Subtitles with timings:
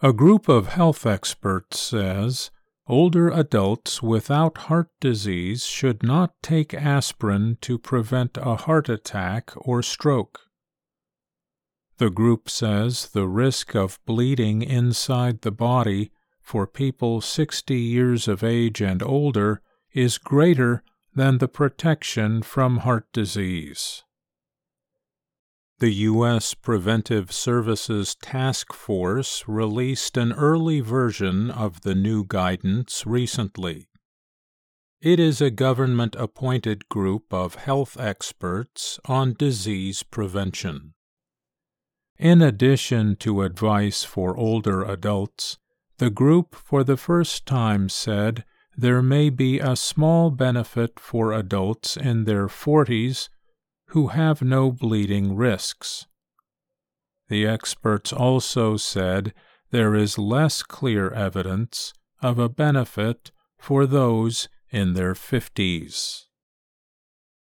[0.00, 2.52] A group of health experts says
[2.86, 9.82] older adults without heart disease should not take aspirin to prevent a heart attack or
[9.82, 10.42] stroke.
[11.96, 18.44] The group says the risk of bleeding inside the body for people 60 years of
[18.44, 19.60] age and older
[19.92, 24.04] is greater than the protection from heart disease.
[25.80, 26.54] The U.S.
[26.54, 33.86] Preventive Services Task Force released an early version of the new guidance recently.
[35.00, 40.94] It is a government appointed group of health experts on disease prevention.
[42.18, 45.58] In addition to advice for older adults,
[45.98, 48.44] the group for the first time said
[48.76, 53.28] there may be a small benefit for adults in their 40s
[53.88, 56.06] who have no bleeding risks.
[57.28, 59.34] The experts also said
[59.70, 61.92] there is less clear evidence
[62.22, 66.24] of a benefit for those in their 50s.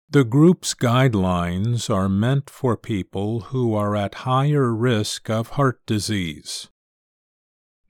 [0.09, 6.69] The group's guidelines are meant for people who are at higher risk of heart disease.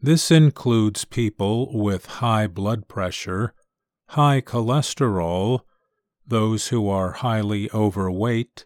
[0.02, 3.54] This includes people with high blood pressure,
[4.08, 5.60] high cholesterol,
[6.30, 8.64] those who are highly overweight,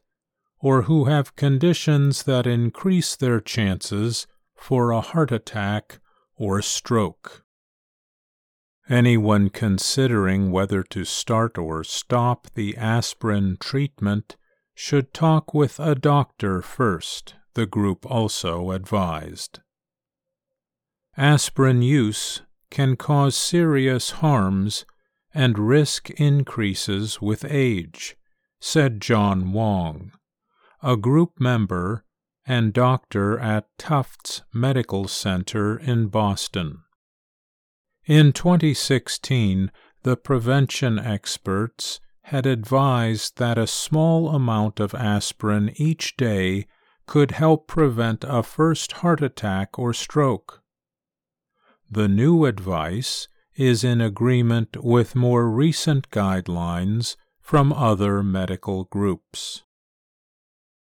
[0.61, 4.27] or who have conditions that increase their chances
[4.57, 5.99] for a heart attack
[6.37, 7.45] or stroke.
[8.89, 14.37] Anyone considering whether to start or stop the aspirin treatment
[14.75, 19.61] should talk with a doctor first, the group also advised.
[21.17, 24.85] Aspirin use can cause serious harms
[25.35, 28.17] and risk increases with age,
[28.61, 30.13] said John Wong,
[30.83, 32.05] a group member
[32.47, 36.83] and doctor at Tufts Medical Center in Boston.
[38.07, 46.67] In 2016, the prevention experts had advised that a small amount of aspirin each day
[47.07, 50.63] could help prevent a first heart attack or stroke.
[51.91, 59.63] The new advice is in agreement with more recent guidelines from other medical groups.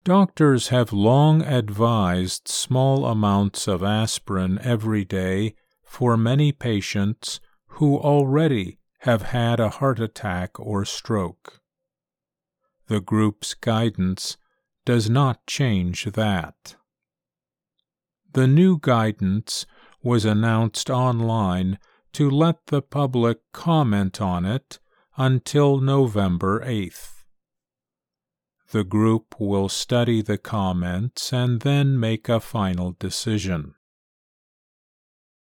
[0.04, 8.78] Doctors have long advised small amounts of aspirin every day for many patients who already
[9.00, 11.60] have had a heart attack or stroke.
[12.88, 14.36] The group's guidance
[14.84, 16.76] does not change that.
[18.32, 19.66] The new guidance
[20.02, 21.78] was announced online
[22.12, 24.78] to let the public comment on it
[25.16, 27.24] until November 8th.
[28.70, 33.74] The group will study the comments and then make a final decision.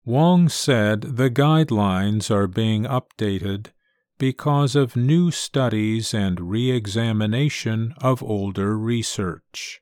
[0.05, 3.71] Wong said the guidelines are being updated
[4.17, 9.81] because of new studies and re examination of older research.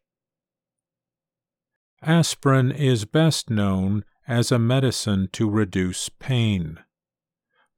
[2.02, 6.80] Aspirin is best known as a medicine to reduce pain.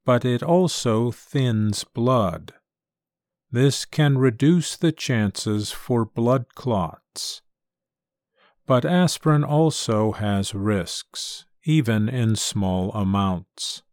[0.06, 2.54] But it also thins blood.
[3.52, 7.42] This can reduce the chances for blood clots.
[8.66, 13.84] But aspirin also has risks, even in small amounts.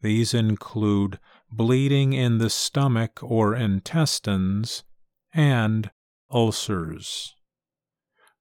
[0.00, 1.18] These include
[1.50, 4.84] bleeding in the stomach or intestines
[5.32, 5.90] and
[6.30, 7.34] ulcers.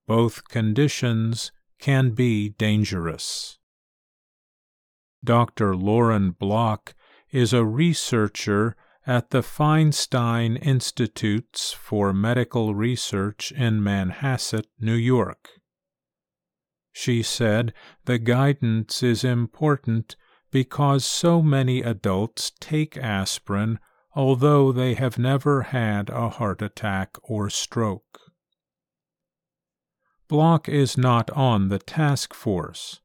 [0.08, 3.58] Both conditions can be dangerous.
[5.24, 5.76] Dr.
[5.76, 6.94] Lauren Block
[7.32, 8.76] is a researcher
[9.08, 15.50] at the Feinstein Institutes for Medical Research in Manhasset, New York.
[16.92, 17.74] She said
[18.06, 20.16] the guidance is important
[20.52, 23.80] because so many adults take aspirin
[24.16, 28.25] although they have never had a heart attack or stroke.
[30.28, 33.00] Block is not on the task force.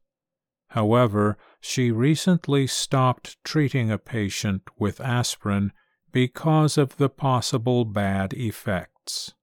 [0.69, 5.71] However, she recently stopped treating a patient with aspirin
[6.11, 9.33] because of the possible bad effects.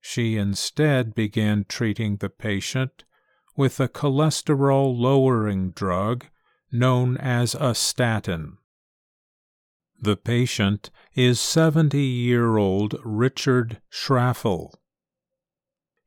[0.00, 3.04] She instead began treating the patient
[3.56, 6.26] with a cholesterol lowering drug
[6.72, 8.56] known as a statin.
[10.00, 14.79] The patient is 70 year old Richard Schraffel.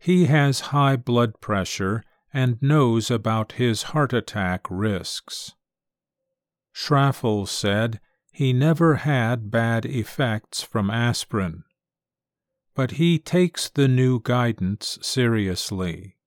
[0.03, 2.03] He has high blood pressure
[2.33, 5.53] and knows about his heart attack risks.
[6.73, 11.63] Schraffel said he never had bad effects from aspirin,
[12.75, 16.17] but he takes the new guidance seriously.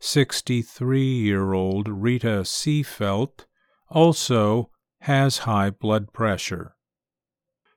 [0.00, 3.46] 63 year old Rita Seefeldt,
[3.88, 4.72] also
[5.02, 6.74] has high blood pressure.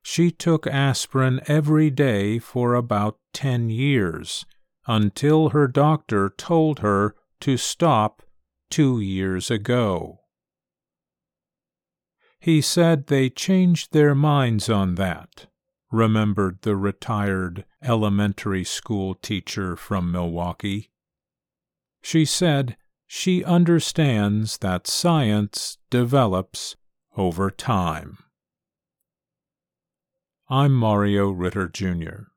[0.08, 4.46] She took aspirin every day for about 10 years
[4.86, 8.22] until her doctor told her to stop
[8.70, 10.20] two years ago.
[12.40, 15.48] He said they changed their minds on that,
[15.92, 20.92] remembered the retired elementary school teacher from Milwaukee.
[22.04, 22.78] She said
[23.08, 26.76] she understands that science develops
[27.18, 28.20] over time.
[30.48, 32.28] I'm Mario Ritter Jr.